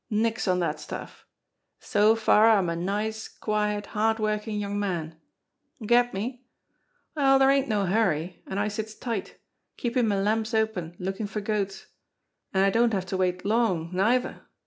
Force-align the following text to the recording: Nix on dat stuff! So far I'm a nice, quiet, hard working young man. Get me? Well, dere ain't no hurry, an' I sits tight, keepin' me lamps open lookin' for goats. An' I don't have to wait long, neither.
Nix 0.09 0.47
on 0.47 0.61
dat 0.61 0.79
stuff! 0.79 1.27
So 1.79 2.15
far 2.15 2.49
I'm 2.49 2.71
a 2.71 2.75
nice, 2.75 3.27
quiet, 3.27 3.85
hard 3.93 4.17
working 4.17 4.59
young 4.59 4.79
man. 4.79 5.19
Get 5.85 6.11
me? 6.11 6.43
Well, 7.15 7.37
dere 7.37 7.51
ain't 7.51 7.67
no 7.67 7.85
hurry, 7.85 8.41
an' 8.47 8.57
I 8.57 8.67
sits 8.67 8.95
tight, 8.95 9.37
keepin' 9.77 10.07
me 10.07 10.15
lamps 10.15 10.55
open 10.55 10.95
lookin' 10.97 11.27
for 11.27 11.39
goats. 11.39 11.85
An' 12.51 12.63
I 12.63 12.71
don't 12.71 12.93
have 12.93 13.05
to 13.05 13.17
wait 13.17 13.45
long, 13.45 13.91
neither. 13.93 14.41